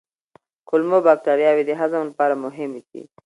کولمو 0.69 0.99
بکتریاوې 1.07 1.63
د 1.65 1.71
هضم 1.79 2.01
لپاره 2.09 2.41
مهمې 2.43 2.81
دي. 2.89 3.03